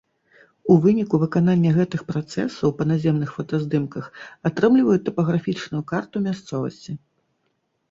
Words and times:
У 0.75 0.77
выніку 0.85 1.19
выканання 1.23 1.73
гэтых 1.75 2.01
працэсаў 2.11 2.73
па 2.79 2.83
наземных 2.93 3.29
фотаздымках 3.37 4.09
атрымліваюць 4.53 5.05
тапаграфічную 5.13 5.83
карту 5.95 6.25
мясцовасці. 6.27 6.99